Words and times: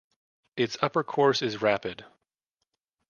Its 0.57 0.77
upper 0.81 1.03
course 1.03 1.43
is 1.43 1.61
rapid. 1.61 2.05